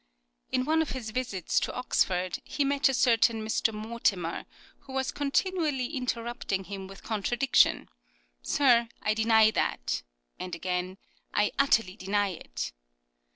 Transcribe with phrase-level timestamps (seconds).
[0.51, 3.71] In one of his visits to Oxford he met a certain Mr.
[3.71, 4.47] Mortimer,
[4.79, 7.87] who was con tinually interrupting him with contradiction':"
[8.55, 10.01] Sir, I deny that,"
[10.39, 10.97] and again,"
[11.35, 12.73] I utterly deny it."